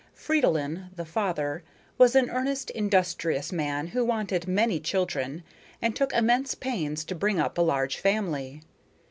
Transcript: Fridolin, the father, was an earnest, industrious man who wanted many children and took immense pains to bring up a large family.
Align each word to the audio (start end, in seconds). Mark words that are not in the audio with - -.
Fridolin, 0.15 0.89
the 0.95 1.05
father, 1.05 1.63
was 1.99 2.15
an 2.15 2.27
earnest, 2.31 2.71
industrious 2.71 3.51
man 3.51 3.89
who 3.89 4.03
wanted 4.03 4.47
many 4.47 4.79
children 4.79 5.43
and 5.79 5.95
took 5.95 6.11
immense 6.13 6.55
pains 6.55 7.03
to 7.05 7.13
bring 7.13 7.39
up 7.39 7.55
a 7.59 7.61
large 7.61 7.97
family. 7.99 8.63